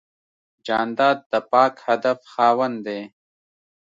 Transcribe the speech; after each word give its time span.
جانداد 0.65 1.17
د 1.31 1.33
پاک 1.51 1.73
هدف 1.87 2.19
خاوند 2.33 2.77
دی. 2.85 3.01